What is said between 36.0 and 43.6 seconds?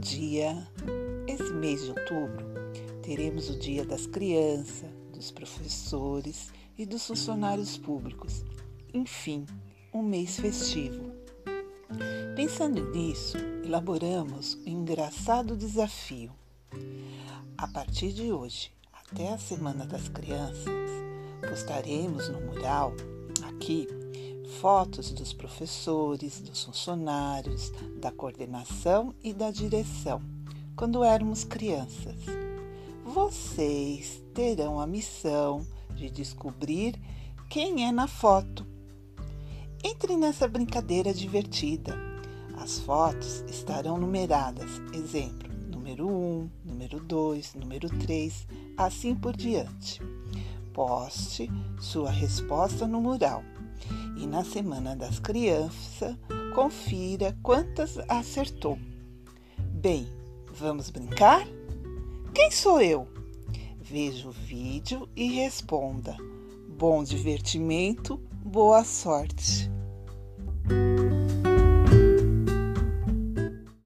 descobrir quem é na foto. Entre nessa brincadeira divertida. As fotos